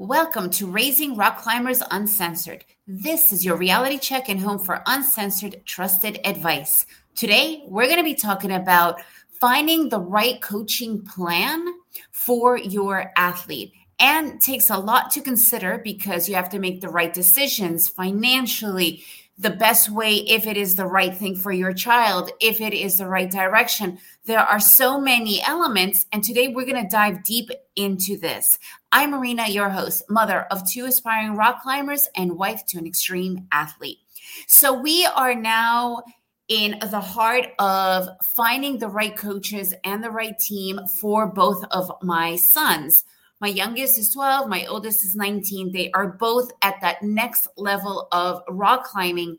[0.00, 2.64] Welcome to Raising Rock Climbers Uncensored.
[2.86, 6.86] This is your reality check and home for uncensored, trusted advice.
[7.16, 9.00] Today, we're going to be talking about
[9.40, 11.66] finding the right coaching plan
[12.12, 13.72] for your athlete.
[14.00, 19.02] And takes a lot to consider because you have to make the right decisions financially,
[19.38, 22.98] the best way if it is the right thing for your child, if it is
[22.98, 23.98] the right direction.
[24.26, 28.58] There are so many elements, and today we're going to dive deep into this.
[28.92, 33.46] I'm Marina, your host, mother of two aspiring rock climbers and wife to an extreme
[33.52, 33.98] athlete.
[34.46, 36.02] So we are now
[36.48, 41.90] in the heart of finding the right coaches and the right team for both of
[42.02, 43.04] my sons.
[43.40, 45.72] My youngest is 12, my oldest is 19.
[45.72, 49.38] They are both at that next level of rock climbing.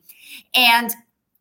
[0.55, 0.93] And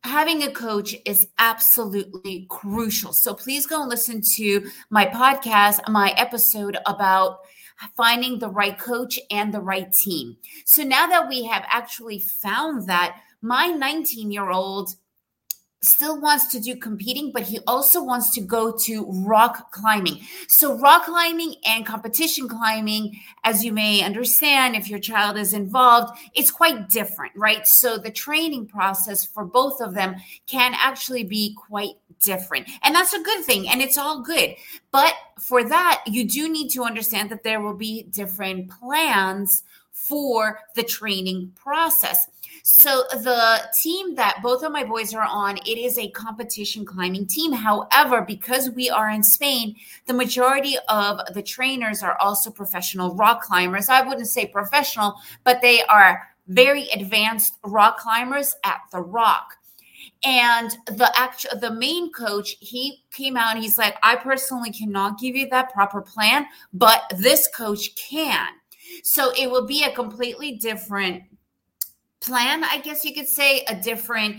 [0.02, 3.12] having a coach is absolutely crucial.
[3.12, 7.38] So please go and listen to my podcast, my episode about
[7.96, 10.36] finding the right coach and the right team.
[10.66, 14.90] So now that we have actually found that, my 19 year old
[15.80, 20.20] still wants to do competing, but he also wants to go to rock climbing.
[20.48, 26.18] So, rock climbing and competition climbing, as you may understand, if your child is involved,
[26.34, 27.66] it's quite different, right?
[27.66, 32.68] So, the training process for both of them can actually be quite different.
[32.82, 34.54] And that's a good thing, and it's all good.
[34.90, 39.62] But for that, you do need to understand that there will be different plans
[39.98, 42.28] for the training process.
[42.62, 47.26] So the team that both of my boys are on, it is a competition climbing
[47.26, 47.52] team.
[47.52, 49.76] However, because we are in Spain,
[50.06, 53.88] the majority of the trainers are also professional rock climbers.
[53.88, 59.54] I wouldn't say professional, but they are very advanced rock climbers at the rock
[60.24, 65.18] and the actual the main coach he came out and he's like i personally cannot
[65.18, 68.48] give you that proper plan but this coach can
[69.02, 71.22] so it will be a completely different
[72.20, 74.36] plan, I guess you could say, a different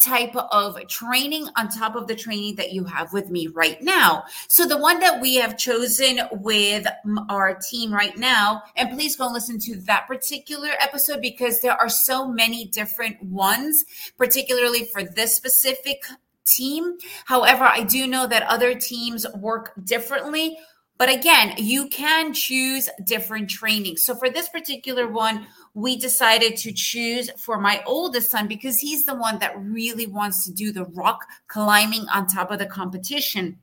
[0.00, 4.24] type of training on top of the training that you have with me right now.
[4.48, 6.86] So the one that we have chosen with
[7.28, 11.88] our team right now, and please go listen to that particular episode because there are
[11.88, 13.84] so many different ones,
[14.16, 16.02] particularly for this specific
[16.44, 16.96] team.
[17.26, 20.58] However, I do know that other teams work differently.
[20.98, 23.96] But again, you can choose different training.
[23.96, 29.04] So for this particular one, we decided to choose for my oldest son because he's
[29.04, 33.58] the one that really wants to do the rock climbing on top of the competition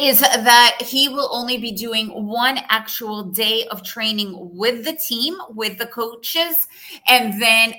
[0.00, 5.36] is that he will only be doing one actual day of training with the team,
[5.50, 6.66] with the coaches,
[7.06, 7.74] and then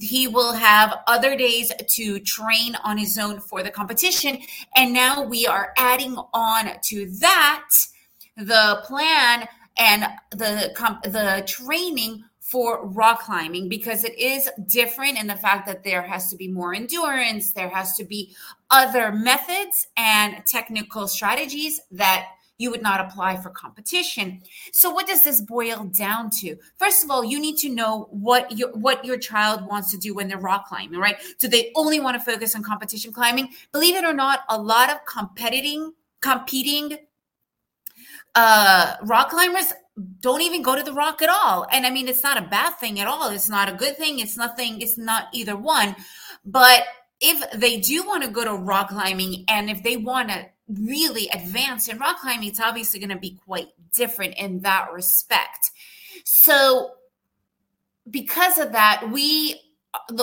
[0.00, 4.38] he will have other days to train on his own for the competition.
[4.76, 7.68] And now we are adding on to that
[8.36, 9.48] the plan
[9.78, 10.72] and the
[11.04, 16.28] the training for rock climbing because it is different in the fact that there has
[16.30, 18.34] to be more endurance, there has to be
[18.70, 22.26] other methods and technical strategies that
[22.60, 24.42] you would not apply for competition.
[24.70, 26.56] So what does this boil down to?
[26.76, 30.14] First of all, you need to know what your what your child wants to do
[30.14, 31.16] when they're rock climbing, right?
[31.38, 33.48] Do they only want to focus on competition climbing?
[33.72, 36.98] Believe it or not, a lot of competing competing
[38.34, 39.72] uh rock climbers
[40.20, 41.66] don't even go to the rock at all.
[41.72, 43.30] And I mean, it's not a bad thing at all.
[43.30, 44.18] It's not a good thing.
[44.18, 45.96] It's nothing, it's not either one.
[46.44, 46.84] But
[47.20, 50.46] if they do want to go to rock climbing and if they want to
[50.78, 55.70] really advanced in rock climbing, it's obviously going to be quite different in that respect.
[56.24, 56.92] So,
[58.08, 59.60] because of that, we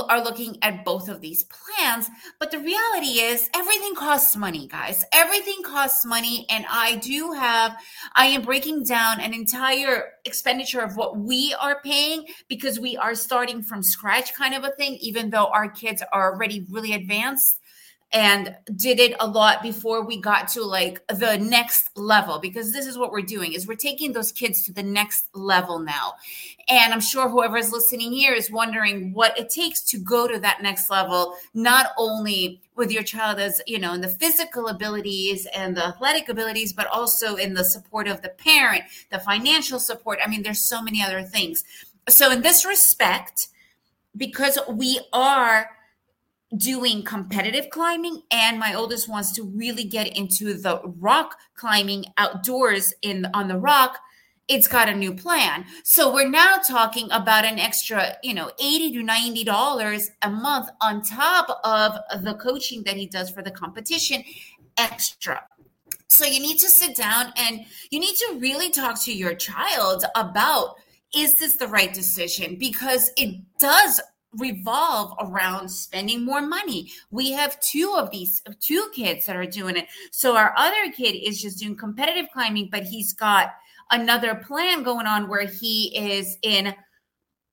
[0.09, 2.09] are looking at both of these plans
[2.39, 7.75] but the reality is everything costs money guys everything costs money and i do have
[8.15, 13.13] i am breaking down an entire expenditure of what we are paying because we are
[13.13, 17.59] starting from scratch kind of a thing even though our kids are already really advanced
[18.13, 22.85] and did it a lot before we got to like the next level because this
[22.85, 26.13] is what we're doing is we're taking those kids to the next level now.
[26.69, 30.39] And i'm sure whoever is listening here is wondering what it takes to go to
[30.39, 35.45] that next level not only with your child as you know in the physical abilities
[35.53, 40.19] and the athletic abilities but also in the support of the parent the financial support.
[40.23, 41.65] I mean there's so many other things.
[42.07, 43.49] So in this respect
[44.15, 45.69] because we are
[46.55, 52.93] doing competitive climbing and my oldest wants to really get into the rock climbing outdoors
[53.01, 53.99] in on the rock
[54.47, 58.93] it's got a new plan so we're now talking about an extra you know 80
[58.93, 63.51] to 90 dollars a month on top of the coaching that he does for the
[63.51, 64.23] competition
[64.77, 65.43] extra
[66.07, 70.05] So you need to sit down and you need to really talk to your child
[70.15, 70.75] about
[71.15, 72.57] is this the right decision?
[72.57, 74.01] Because it does
[74.33, 76.91] revolve around spending more money.
[77.11, 79.87] We have two of these, two kids that are doing it.
[80.11, 83.51] So our other kid is just doing competitive climbing, but he's got
[83.91, 86.75] another plan going on where he is in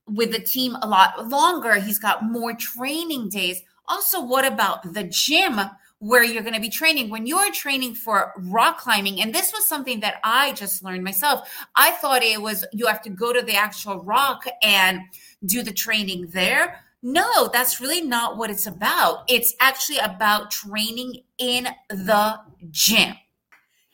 [0.07, 1.77] with the team a lot longer.
[1.77, 3.63] He's got more training days.
[3.87, 5.61] Also, what about the gym?
[5.99, 7.09] Where you're going to be training.
[7.09, 11.49] When you're training for rock climbing, and this was something that I just learned myself,
[11.77, 15.01] I thought it was you have to go to the actual rock and
[15.45, 16.81] do the training there.
[17.03, 19.25] No, that's really not what it's about.
[19.29, 23.15] It's actually about training in the gym.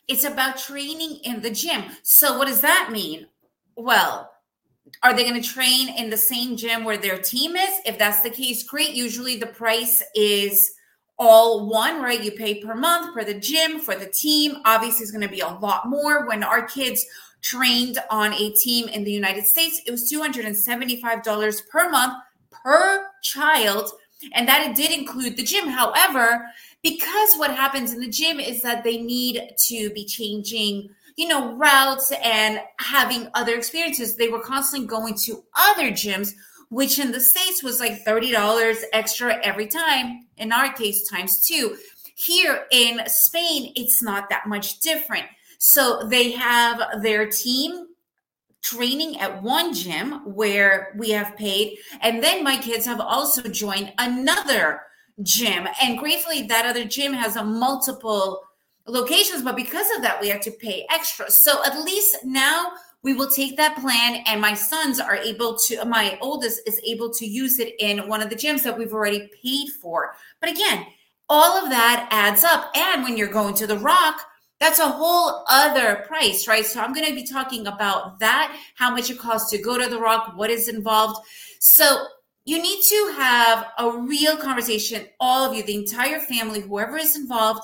[0.06, 1.84] It's about training in the gym.
[2.02, 3.26] So, what does that mean?
[3.76, 4.30] Well,
[5.02, 7.70] are they going to train in the same gym where their team is?
[7.86, 8.90] If that's the case, great.
[8.90, 10.72] Usually the price is
[11.20, 12.24] all one, right?
[12.24, 14.56] You pay per month for the gym, for the team.
[14.64, 16.26] Obviously, it's going to be a lot more.
[16.26, 17.04] When our kids
[17.42, 22.14] trained on a team in the United States, it was $275 per month
[22.50, 23.90] per child.
[24.32, 25.68] And that it did include the gym.
[25.68, 26.46] However,
[26.82, 31.54] because what happens in the gym is that they need to be changing you know
[31.56, 36.32] routes and having other experiences they were constantly going to other gyms
[36.70, 40.26] which in the States was like $30 extra every time.
[40.36, 41.76] In our case, times two.
[42.16, 45.26] Here in Spain, it's not that much different.
[45.58, 47.86] So they have their team
[48.62, 51.78] training at one gym where we have paid.
[52.00, 54.82] And then my kids have also joined another
[55.22, 55.66] gym.
[55.82, 58.40] And gratefully, that other gym has a multiple
[58.86, 61.26] locations, but because of that, we have to pay extra.
[61.30, 65.84] So at least now we will take that plan and my sons are able to
[65.84, 69.30] my oldest is able to use it in one of the gyms that we've already
[69.42, 70.14] paid for.
[70.40, 70.86] But again
[71.28, 72.72] all of that adds up.
[72.74, 74.20] And when you're going to the rock
[74.58, 76.66] that's a whole other price right?
[76.66, 79.88] So i'm going to be talking about that how much it costs to go to
[79.88, 81.26] the rock what is involved.
[81.58, 82.04] So
[82.44, 87.16] you need to have a real conversation all of you the entire family whoever is
[87.16, 87.62] involved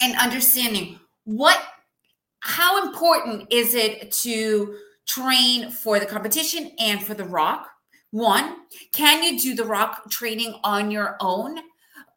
[0.00, 1.62] and understanding what
[2.42, 4.74] how important is it to
[5.06, 7.68] train for the competition and for the rock?
[8.10, 8.56] One,
[8.92, 11.58] can you do the rock training on your own?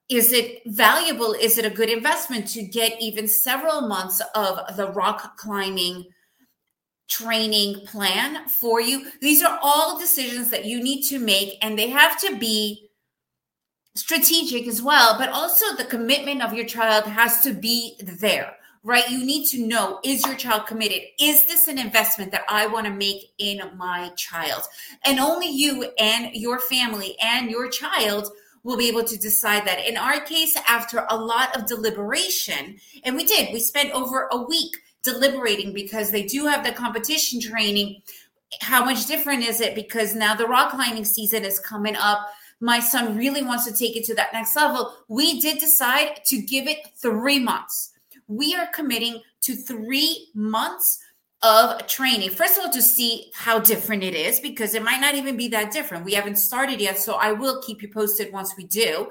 [0.10, 1.34] Is it valuable?
[1.34, 6.06] Is it a good investment to get even several months of the rock climbing
[7.08, 9.12] training plan for you?
[9.22, 12.90] These are all decisions that you need to make, and they have to be
[13.96, 18.56] strategic as well, but also the commitment of your child has to be there
[18.86, 19.10] right?
[19.10, 21.02] You need to know is your child committed?
[21.20, 24.62] Is this an investment that I want to make in my child?
[25.04, 28.30] And only you and your family and your child
[28.64, 29.86] will be able to decide that.
[29.88, 34.42] In our case, after a lot of deliberation, and we did, we spent over a
[34.44, 38.02] week deliberating because they do have the competition training.
[38.62, 39.74] How much different is it?
[39.74, 42.28] Because now the rock climbing season is coming up.
[42.60, 44.94] My son really wants to take it to that next level.
[45.08, 47.94] We did decide to give it three months
[48.28, 51.00] we are committing to three months
[51.44, 52.32] of training.
[52.32, 55.48] First of all, to see how different it is, because it might not even be
[55.50, 56.06] that different.
[56.06, 59.08] We haven't started yet, so I will keep you posted once we do.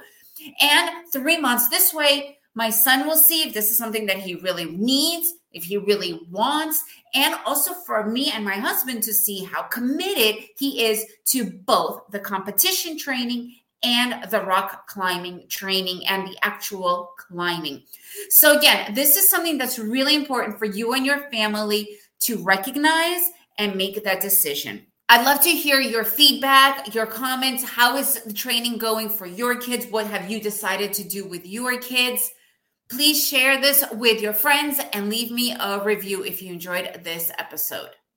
[0.61, 4.35] And three months this way, my son will see if this is something that he
[4.37, 6.83] really needs, if he really wants,
[7.15, 12.03] and also for me and my husband to see how committed he is to both
[12.11, 13.55] the competition training
[13.85, 17.83] and the rock climbing training and the actual climbing.
[18.31, 21.89] So, again, this is something that's really important for you and your family
[22.21, 23.23] to recognize
[23.59, 24.87] and make that decision.
[25.09, 27.63] I'd love to hear your feedback, your comments.
[27.63, 29.87] How is the training going for your kids?
[29.87, 32.33] What have you decided to do with your kids?
[32.89, 37.31] Please share this with your friends and leave me a review if you enjoyed this
[37.39, 37.91] episode.